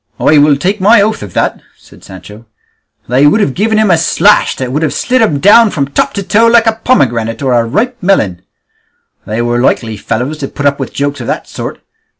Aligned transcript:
"I 0.19 0.39
will 0.39 0.55
take 0.57 0.81
my 0.81 0.99
oath 0.99 1.21
of 1.21 1.33
that," 1.35 1.61
said 1.77 2.03
Sancho; 2.03 2.47
"they 3.07 3.27
would 3.27 3.39
have 3.39 3.53
given 3.53 3.77
him 3.77 3.91
a 3.91 3.99
slash 3.99 4.55
that 4.55 4.71
would 4.71 4.81
have 4.81 4.95
slit 4.95 5.21
him 5.21 5.39
down 5.39 5.69
from 5.69 5.87
top 5.89 6.15
to 6.15 6.23
toe 6.23 6.47
like 6.47 6.65
a 6.65 6.79
pomegranate 6.83 7.43
or 7.43 7.53
a 7.53 7.63
ripe 7.65 7.97
melon; 8.01 8.41
they 9.27 9.43
were 9.43 9.61
likely 9.61 9.97
fellows 9.97 10.39
to 10.39 10.47
put 10.47 10.65
up 10.65 10.79
with 10.79 10.91
jokes 10.91 11.21
of 11.21 11.27
that 11.27 11.47
sort! 11.47 11.81